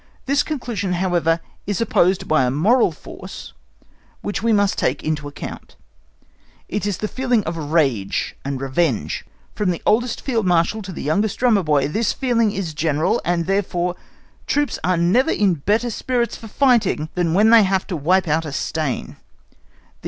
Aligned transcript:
This 0.25 0.41
conclusion, 0.41 0.93
however, 0.93 1.41
is 1.67 1.79
opposed 1.79 2.27
by 2.27 2.43
a 2.43 2.49
moral 2.49 2.91
force, 2.91 3.53
which 4.21 4.41
we 4.41 4.51
must 4.51 4.79
take 4.79 5.03
into 5.03 5.27
account: 5.27 5.75
it 6.67 6.87
is 6.87 6.97
the 6.97 7.07
feeling 7.07 7.43
of 7.43 7.55
rage 7.55 8.35
and 8.43 8.59
revenge. 8.59 9.27
From 9.53 9.69
the 9.69 9.83
oldest 9.85 10.21
Field 10.23 10.47
Marshal 10.47 10.81
to 10.81 10.91
the 10.91 11.03
youngest 11.03 11.37
drummer 11.37 11.61
boy 11.61 11.87
this 11.87 12.13
feeling 12.13 12.51
is 12.51 12.73
general, 12.73 13.21
and, 13.23 13.45
therefore, 13.45 13.95
troops 14.47 14.79
are 14.83 14.97
never 14.97 15.29
in 15.29 15.53
better 15.53 15.91
spirits 15.91 16.35
for 16.35 16.47
fighting 16.47 17.09
than 17.13 17.35
when 17.35 17.51
they 17.51 17.61
have 17.61 17.85
to 17.85 17.95
wipe 17.95 18.27
out 18.27 18.43
a 18.43 18.51
stain. 18.51 19.17